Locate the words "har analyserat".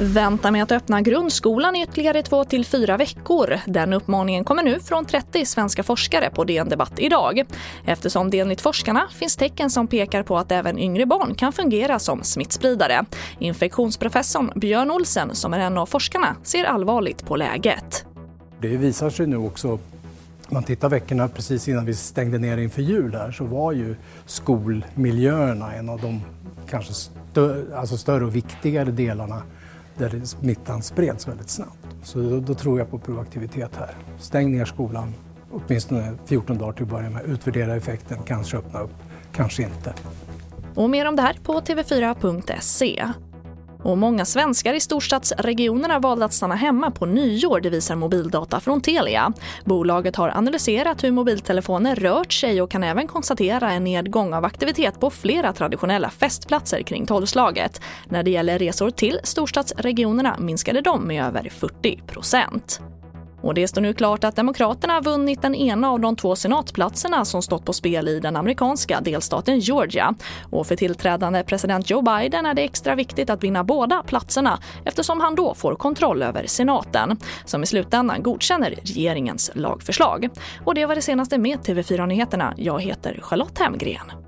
50.16-51.04